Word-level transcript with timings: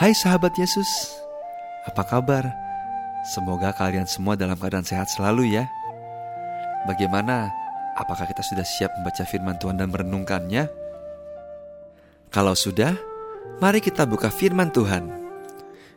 Hai 0.00 0.16
sahabat 0.16 0.56
Yesus, 0.56 1.12
apa 1.84 2.00
kabar? 2.08 2.48
Semoga 3.36 3.68
kalian 3.76 4.08
semua 4.08 4.32
dalam 4.32 4.56
keadaan 4.56 4.80
sehat 4.80 5.12
selalu 5.12 5.52
ya. 5.52 5.68
Bagaimana? 6.88 7.52
Apakah 8.00 8.24
kita 8.24 8.40
sudah 8.40 8.64
siap 8.64 8.96
membaca 8.96 9.20
firman 9.28 9.60
Tuhan 9.60 9.76
dan 9.76 9.92
merenungkannya? 9.92 10.72
Kalau 12.32 12.56
sudah, 12.56 12.96
mari 13.60 13.84
kita 13.84 14.08
buka 14.08 14.32
firman 14.32 14.72
Tuhan 14.72 15.04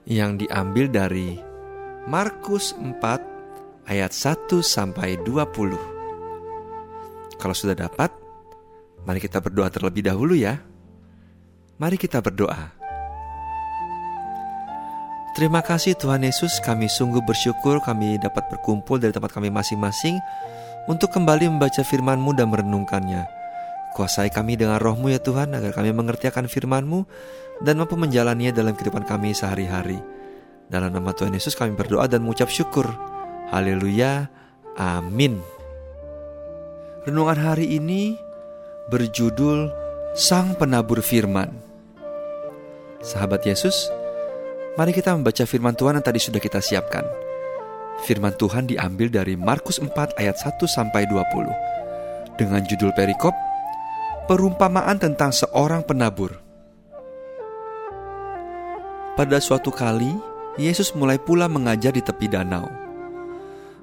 yang 0.03 0.35
diambil 0.35 0.91
dari 0.91 1.39
Markus 2.03 2.75
4 2.75 3.87
ayat 3.87 4.11
1 4.11 4.51
sampai 4.59 5.15
20. 5.23 7.39
Kalau 7.39 7.55
sudah 7.55 7.87
dapat, 7.87 8.11
mari 9.07 9.23
kita 9.23 9.39
berdoa 9.39 9.71
terlebih 9.71 10.03
dahulu 10.03 10.35
ya. 10.35 10.59
Mari 11.79 11.95
kita 11.95 12.19
berdoa. 12.19 12.82
Terima 15.33 15.65
kasih 15.65 15.97
Tuhan 15.97 16.21
Yesus, 16.21 16.61
kami 16.61 16.85
sungguh 16.85 17.25
bersyukur 17.25 17.81
kami 17.81 18.21
dapat 18.21 18.53
berkumpul 18.53 19.01
dari 19.01 19.09
tempat 19.09 19.33
kami 19.33 19.49
masing-masing 19.49 20.21
untuk 20.85 21.09
kembali 21.09 21.49
membaca 21.49 21.81
firman-Mu 21.81 22.37
dan 22.37 22.53
merenungkannya. 22.53 23.25
Kuasai 23.97 24.29
kami 24.29 24.61
dengan 24.61 24.77
rohmu 24.77 25.09
ya 25.09 25.17
Tuhan 25.17 25.57
agar 25.57 25.73
kami 25.73 25.89
mengerti 25.89 26.29
akan 26.29 26.45
firman-Mu 26.45 27.09
dan 27.65 27.81
mampu 27.81 27.97
menjalaninya 27.97 28.53
dalam 28.53 28.77
kehidupan 28.77 29.09
kami 29.09 29.33
sehari-hari. 29.33 29.97
Dalam 30.69 30.93
nama 30.93 31.09
Tuhan 31.17 31.33
Yesus 31.33 31.57
kami 31.57 31.73
berdoa 31.73 32.05
dan 32.05 32.21
mengucap 32.21 32.53
syukur. 32.53 32.85
Haleluya. 33.49 34.29
Amin. 34.77 35.41
Renungan 37.09 37.41
hari 37.41 37.73
ini 37.73 38.13
berjudul 38.93 39.73
Sang 40.13 40.53
Penabur 40.61 41.01
Firman. 41.01 41.49
Sahabat 43.01 43.43
Yesus, 43.49 43.89
Mari 44.73 44.89
kita 44.89 45.13
membaca 45.13 45.45
firman 45.45 45.77
Tuhan 45.77 46.01
yang 46.01 46.05
tadi 46.05 46.17
sudah 46.17 46.41
kita 46.41 46.57
siapkan. 46.57 47.05
Firman 48.09 48.33
Tuhan 48.33 48.65
diambil 48.65 49.05
dari 49.05 49.37
Markus 49.37 49.77
4 49.77 50.17
ayat 50.17 50.33
1 50.33 50.57
sampai 50.65 51.05
20 51.05 52.41
dengan 52.41 52.65
judul 52.65 52.89
perikop 52.97 53.37
Perumpamaan 54.25 54.97
tentang 54.97 55.35
seorang 55.35 55.83
penabur. 55.83 56.39
Pada 59.19 59.37
suatu 59.43 59.67
kali, 59.67 60.09
Yesus 60.55 60.95
mulai 60.95 61.19
pula 61.19 61.51
mengajar 61.51 61.91
di 61.91 61.99
tepi 61.99 62.31
danau. 62.31 62.65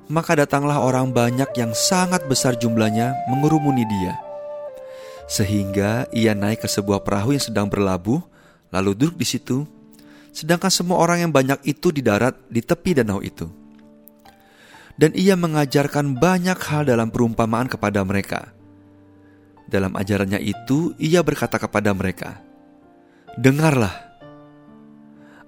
Maka 0.08 0.41
datanglah 0.41 0.80
orang 0.80 1.12
banyak 1.12 1.55
yang 1.55 1.77
sangat 1.77 2.24
besar 2.24 2.56
jumlahnya 2.56 3.14
mengurumuni 3.28 3.84
dia. 3.84 4.16
Sehingga 5.28 6.08
ia 6.11 6.33
naik 6.33 6.64
ke 6.64 6.68
sebuah 6.72 7.05
perahu 7.05 7.36
yang 7.36 7.44
sedang 7.44 7.68
berlabuh, 7.68 8.24
lalu 8.72 8.96
duduk 8.96 9.20
di 9.20 9.28
situ 9.28 9.68
sedangkan 10.31 10.70
semua 10.70 11.03
orang 11.03 11.27
yang 11.28 11.33
banyak 11.34 11.59
itu 11.67 11.91
di 11.91 12.03
darat 12.03 12.39
di 12.47 12.62
tepi 12.62 13.03
danau 13.03 13.19
itu. 13.23 13.47
Dan 15.00 15.17
ia 15.17 15.34
mengajarkan 15.34 16.20
banyak 16.20 16.59
hal 16.61 16.84
dalam 16.84 17.09
perumpamaan 17.09 17.67
kepada 17.67 18.05
mereka. 18.05 18.53
Dalam 19.70 19.97
ajarannya 19.97 20.42
itu, 20.42 20.92
ia 21.01 21.25
berkata 21.25 21.56
kepada 21.56 21.95
mereka, 21.97 22.42
"Dengarlah, 23.41 23.95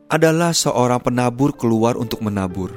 adalah 0.08 0.56
seorang 0.56 1.05
penabur 1.05 1.53
keluar 1.53 2.00
untuk 2.00 2.25
menabur. 2.25 2.72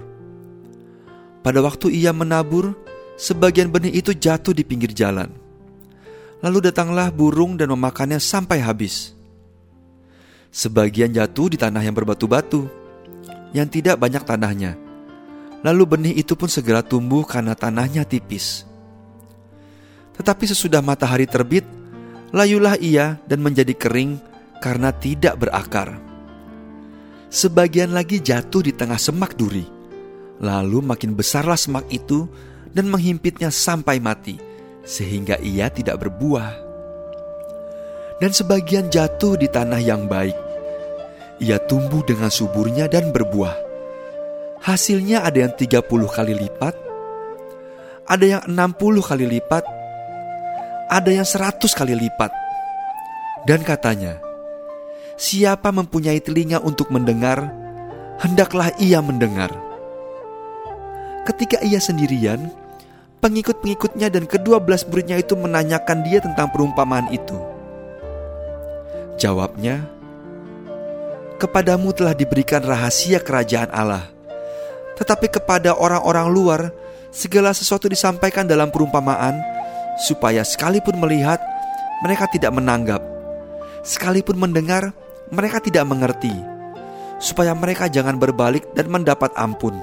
Pada 1.45 1.63
waktu 1.63 1.95
ia 1.95 2.11
menabur, 2.11 2.75
sebagian 3.15 3.71
benih 3.71 3.95
itu 3.95 4.11
jatuh 4.11 4.51
di 4.51 4.67
pinggir 4.67 4.91
jalan. 4.91 5.31
Lalu 6.43 6.73
datanglah 6.73 7.07
burung 7.07 7.55
dan 7.55 7.71
memakannya 7.71 8.19
sampai 8.19 8.59
habis." 8.59 9.14
Sebagian 10.55 11.11
jatuh 11.11 11.51
di 11.51 11.59
tanah 11.59 11.83
yang 11.83 11.91
berbatu-batu, 11.91 12.63
yang 13.51 13.67
tidak 13.67 13.99
banyak 13.99 14.23
tanahnya. 14.23 14.79
Lalu 15.67 15.83
benih 15.83 16.13
itu 16.15 16.31
pun 16.39 16.47
segera 16.47 16.79
tumbuh 16.79 17.27
karena 17.27 17.59
tanahnya 17.59 18.07
tipis. 18.07 18.63
Tetapi 20.15 20.47
sesudah 20.47 20.79
matahari 20.79 21.27
terbit, 21.27 21.67
layulah 22.31 22.79
ia 22.79 23.19
dan 23.27 23.43
menjadi 23.43 23.75
kering 23.75 24.15
karena 24.63 24.95
tidak 24.95 25.35
berakar. 25.43 25.99
Sebagian 27.27 27.91
lagi 27.91 28.23
jatuh 28.23 28.63
di 28.63 28.71
tengah 28.71 28.95
semak 28.95 29.35
duri. 29.35 29.67
Lalu 30.39 30.79
makin 30.79 31.19
besarlah 31.19 31.59
semak 31.59 31.83
itu 31.91 32.31
dan 32.71 32.87
menghimpitnya 32.87 33.51
sampai 33.51 33.99
mati, 33.99 34.39
sehingga 34.87 35.35
ia 35.43 35.67
tidak 35.67 35.99
berbuah. 35.99 36.63
Dan 38.23 38.31
sebagian 38.31 38.87
jatuh 38.87 39.35
di 39.35 39.51
tanah 39.51 39.83
yang 39.83 40.07
baik, 40.07 40.44
ia 41.39 41.59
tumbuh 41.59 42.03
dengan 42.07 42.31
suburnya 42.31 42.87
dan 42.87 43.11
berbuah. 43.11 43.55
Hasilnya 44.63 45.21
ada 45.27 45.45
yang 45.45 45.53
30 45.53 45.83
kali 46.09 46.33
lipat, 46.33 46.75
ada 48.07 48.25
yang 48.25 48.43
60 48.47 49.01
kali 49.03 49.25
lipat, 49.27 49.63
ada 50.89 51.09
yang 51.11 51.27
100 51.27 51.59
kali 51.75 51.93
lipat. 51.93 52.31
Dan 53.45 53.61
katanya, 53.61 54.17
siapa 55.19 55.69
mempunyai 55.69 56.17
telinga 56.23 56.63
untuk 56.65 56.89
mendengar, 56.89 57.45
hendaklah 58.23 58.73
ia 58.81 59.03
mendengar. 59.05 59.53
Ketika 61.29 61.61
ia 61.61 61.77
sendirian, 61.77 62.49
pengikut-pengikutnya 63.21 64.09
dan 64.09 64.25
kedua 64.25 64.61
belas 64.61 64.85
muridnya 64.85 65.17
itu 65.21 65.33
menanyakan 65.37 66.05
dia 66.05 66.21
tentang 66.21 66.49
perumpamaan 66.49 67.09
itu. 67.13 67.37
Jawabnya, 69.17 69.94
Kepadamu 71.35 71.91
telah 71.91 72.15
diberikan 72.15 72.63
rahasia 72.63 73.19
kerajaan 73.19 73.67
Allah. 73.75 74.07
Tetapi 74.95 75.27
kepada 75.27 75.75
orang-orang 75.75 76.27
luar, 76.31 76.61
segala 77.11 77.51
sesuatu 77.51 77.91
disampaikan 77.91 78.47
dalam 78.47 78.71
perumpamaan, 78.71 79.35
supaya 79.99 80.47
sekalipun 80.47 80.95
melihat, 80.95 81.43
mereka 81.99 82.31
tidak 82.31 82.55
menanggap. 82.55 83.03
Sekalipun 83.83 84.39
mendengar, 84.39 84.95
mereka 85.27 85.59
tidak 85.59 85.83
mengerti. 85.83 86.31
Supaya 87.19 87.51
mereka 87.51 87.91
jangan 87.91 88.15
berbalik 88.15 88.71
dan 88.71 88.87
mendapat 88.87 89.35
ampun. 89.35 89.75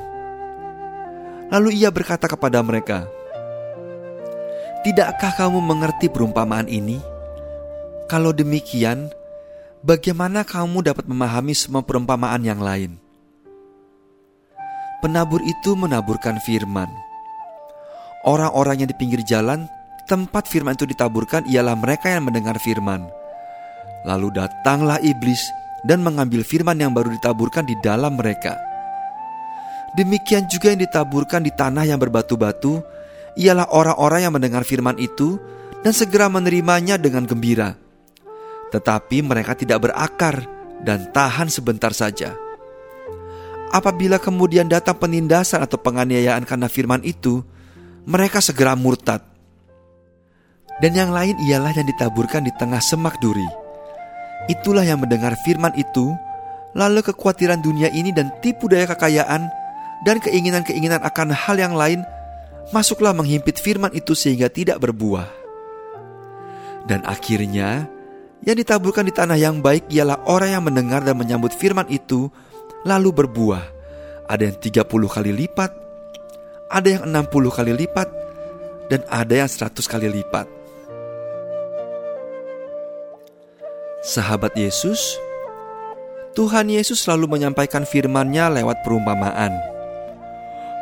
Lalu 1.52 1.84
ia 1.84 1.92
berkata 1.92 2.32
kepada 2.32 2.64
mereka, 2.64 3.04
Tidakkah 4.82 5.36
kamu 5.36 5.60
mengerti 5.60 6.08
perumpamaan 6.08 6.66
ini? 6.66 6.98
Kalau 8.08 8.32
demikian, 8.32 9.12
bagaimana 9.82 10.46
kamu 10.46 10.86
dapat 10.86 11.04
memahami 11.10 11.52
semua 11.52 11.82
perumpamaan 11.82 12.40
yang 12.46 12.62
lain? 12.62 12.96
Penabur 15.02 15.42
itu 15.42 15.74
menaburkan 15.74 16.38
firman. 16.46 16.86
Orang-orang 18.22 18.86
yang 18.86 18.88
di 18.88 18.94
pinggir 18.94 19.26
jalan, 19.26 19.66
tempat 20.06 20.46
firman 20.46 20.78
itu 20.78 20.86
ditaburkan 20.86 21.42
ialah 21.50 21.74
mereka 21.74 22.06
yang 22.06 22.30
mendengar 22.30 22.54
firman. 22.62 23.10
Lalu 24.06 24.30
datanglah 24.38 25.02
iblis 25.02 25.42
dan 25.82 26.06
mengambil 26.06 26.46
firman 26.46 26.78
yang 26.78 26.94
baru 26.94 27.10
ditaburkan 27.18 27.66
di 27.66 27.74
dalam 27.82 28.14
mereka. 28.14 28.54
Demikian 29.98 30.46
juga 30.46 30.70
yang 30.70 30.80
ditaburkan 30.86 31.42
di 31.42 31.50
tanah 31.50 31.82
yang 31.82 31.98
berbatu-batu, 31.98 32.80
ialah 33.34 33.66
orang-orang 33.74 34.30
yang 34.30 34.32
mendengar 34.32 34.62
firman 34.62 34.94
itu 35.02 35.42
dan 35.82 35.90
segera 35.90 36.30
menerimanya 36.30 36.94
dengan 36.94 37.26
gembira 37.26 37.81
tetapi 38.72 39.20
mereka 39.20 39.52
tidak 39.52 39.84
berakar 39.84 40.48
dan 40.80 41.12
tahan 41.12 41.52
sebentar 41.52 41.92
saja. 41.92 42.32
Apabila 43.72 44.20
kemudian 44.20 44.68
datang 44.68 44.96
penindasan 44.96 45.64
atau 45.64 45.80
penganiayaan 45.80 46.44
karena 46.44 46.68
firman 46.68 47.00
itu, 47.04 47.40
mereka 48.04 48.40
segera 48.40 48.76
murtad. 48.76 49.24
Dan 50.80 50.92
yang 50.96 51.12
lain 51.12 51.36
ialah 51.46 51.72
yang 51.72 51.86
ditaburkan 51.86 52.42
di 52.44 52.52
tengah 52.56 52.80
semak 52.80 53.20
duri. 53.20 53.46
Itulah 54.50 54.82
yang 54.82 54.98
mendengar 55.00 55.38
firman 55.44 55.72
itu, 55.78 56.12
lalu 56.74 57.00
kekhawatiran 57.04 57.62
dunia 57.62 57.88
ini 57.92 58.10
dan 58.10 58.32
tipu 58.42 58.66
daya 58.66 58.90
kekayaan 58.90 59.46
dan 60.02 60.16
keinginan-keinginan 60.18 61.00
akan 61.00 61.30
hal 61.30 61.56
yang 61.56 61.76
lain 61.78 62.02
masuklah 62.74 63.14
menghimpit 63.14 63.60
firman 63.60 63.94
itu 63.94 64.16
sehingga 64.18 64.50
tidak 64.50 64.82
berbuah. 64.82 65.28
Dan 66.82 67.06
akhirnya 67.06 67.86
yang 68.42 68.58
ditaburkan 68.58 69.06
di 69.06 69.14
tanah 69.14 69.38
yang 69.38 69.62
baik 69.62 69.86
ialah 69.86 70.26
orang 70.26 70.50
yang 70.58 70.64
mendengar 70.66 71.02
dan 71.06 71.14
menyambut 71.14 71.54
firman 71.54 71.86
itu 71.86 72.26
lalu 72.82 73.14
berbuah. 73.14 73.64
Ada 74.26 74.50
yang 74.50 74.58
30 74.58 74.86
kali 75.06 75.30
lipat, 75.30 75.70
ada 76.70 76.88
yang 76.88 77.02
60 77.06 77.52
kali 77.54 77.72
lipat, 77.74 78.08
dan 78.90 79.06
ada 79.06 79.46
yang 79.46 79.50
100 79.50 79.78
kali 79.86 80.08
lipat. 80.10 80.46
Sahabat 84.02 84.58
Yesus, 84.58 84.98
Tuhan 86.34 86.66
Yesus 86.66 87.06
selalu 87.06 87.38
menyampaikan 87.38 87.86
firman-Nya 87.86 88.50
lewat 88.50 88.82
perumpamaan. 88.82 89.54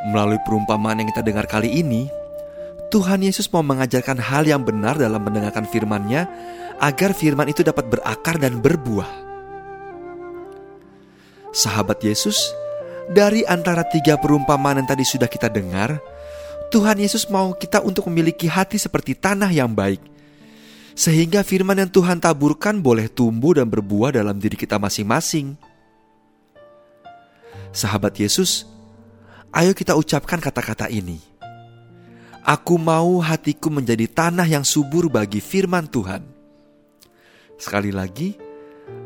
Melalui 0.09 0.41
perumpamaan 0.49 1.05
yang 1.05 1.09
kita 1.13 1.21
dengar 1.21 1.45
kali 1.45 1.69
ini, 1.69 2.09
Tuhan 2.91 3.23
Yesus 3.23 3.47
mau 3.55 3.63
mengajarkan 3.63 4.19
hal 4.19 4.51
yang 4.51 4.67
benar 4.67 4.99
dalam 4.99 5.23
mendengarkan 5.23 5.63
firman-Nya 5.63 6.27
agar 6.83 7.15
firman 7.15 7.47
itu 7.47 7.63
dapat 7.63 7.87
berakar 7.87 8.35
dan 8.43 8.59
berbuah. 8.59 9.07
Sahabat 11.55 12.03
Yesus, 12.03 12.51
dari 13.07 13.47
antara 13.47 13.87
tiga 13.87 14.19
perumpamaan 14.19 14.83
yang 14.83 14.91
tadi 14.91 15.07
sudah 15.07 15.31
kita 15.31 15.47
dengar, 15.47 16.03
Tuhan 16.75 16.99
Yesus 16.99 17.31
mau 17.31 17.55
kita 17.55 17.83
untuk 17.83 18.11
memiliki 18.11 18.51
hati 18.51 18.79
seperti 18.79 19.15
tanah 19.15 19.51
yang 19.51 19.71
baik, 19.71 20.03
sehingga 20.99 21.47
firman 21.47 21.79
yang 21.79 21.91
Tuhan 21.91 22.19
taburkan 22.19 22.83
boleh 22.83 23.07
tumbuh 23.07 23.55
dan 23.55 23.71
berbuah 23.71 24.19
dalam 24.19 24.39
diri 24.39 24.59
kita 24.59 24.79
masing-masing. 24.79 25.55
Sahabat 27.71 28.19
Yesus, 28.19 28.67
ayo 29.55 29.75
kita 29.75 29.95
ucapkan 29.95 30.43
kata-kata 30.43 30.91
ini. 30.91 31.31
Aku 32.41 32.81
mau 32.81 33.21
hatiku 33.21 33.69
menjadi 33.69 34.09
tanah 34.09 34.49
yang 34.49 34.65
subur 34.65 35.13
bagi 35.13 35.45
firman 35.45 35.85
Tuhan. 35.85 36.25
Sekali 37.61 37.93
lagi, 37.93 38.33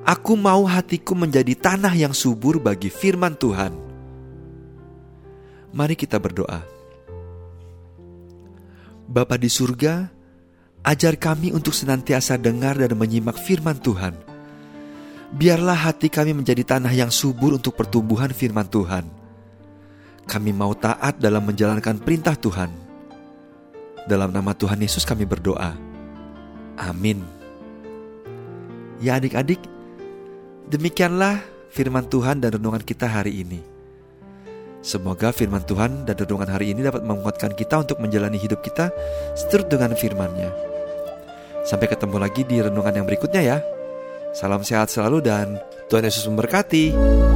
aku 0.06 0.38
mau 0.38 0.62
hatiku 0.70 1.18
menjadi 1.18 1.58
tanah 1.58 1.90
yang 1.98 2.14
subur 2.14 2.62
bagi 2.62 2.86
firman 2.86 3.34
Tuhan. 3.34 3.74
Mari 5.74 5.98
kita 5.98 6.22
berdoa. 6.22 6.62
Bapa 9.10 9.34
di 9.34 9.50
surga, 9.50 10.06
ajar 10.86 11.18
kami 11.18 11.50
untuk 11.50 11.74
senantiasa 11.74 12.38
dengar 12.38 12.78
dan 12.78 12.94
menyimak 12.94 13.34
firman 13.34 13.74
Tuhan. 13.82 14.14
Biarlah 15.34 15.90
hati 15.90 16.06
kami 16.06 16.30
menjadi 16.30 16.62
tanah 16.62 16.94
yang 16.94 17.10
subur 17.10 17.58
untuk 17.58 17.74
pertumbuhan 17.74 18.30
firman 18.30 18.70
Tuhan. 18.70 19.02
Kami 20.30 20.54
mau 20.54 20.70
taat 20.78 21.18
dalam 21.18 21.42
menjalankan 21.42 21.98
perintah 21.98 22.38
Tuhan. 22.38 22.83
Dalam 24.04 24.36
nama 24.36 24.52
Tuhan 24.52 24.76
Yesus 24.84 25.08
kami 25.08 25.24
berdoa. 25.24 25.72
Amin. 26.76 27.24
Ya 29.00 29.16
adik-adik, 29.16 29.60
demikianlah 30.68 31.40
firman 31.72 32.04
Tuhan 32.06 32.38
dan 32.44 32.60
renungan 32.60 32.84
kita 32.84 33.08
hari 33.08 33.40
ini. 33.40 33.60
Semoga 34.84 35.32
firman 35.32 35.64
Tuhan 35.64 36.04
dan 36.04 36.20
renungan 36.20 36.52
hari 36.52 36.76
ini 36.76 36.84
dapat 36.84 37.00
menguatkan 37.00 37.56
kita 37.56 37.80
untuk 37.80 37.96
menjalani 38.04 38.36
hidup 38.36 38.60
kita 38.60 38.92
seturut 39.32 39.72
dengan 39.72 39.96
firman-Nya. 39.96 40.52
Sampai 41.64 41.88
ketemu 41.88 42.20
lagi 42.20 42.44
di 42.44 42.60
renungan 42.60 42.92
yang 42.92 43.08
berikutnya 43.08 43.40
ya. 43.40 43.58
Salam 44.36 44.60
sehat 44.60 44.92
selalu 44.92 45.24
dan 45.24 45.56
Tuhan 45.88 46.04
Yesus 46.04 46.28
memberkati. 46.28 47.33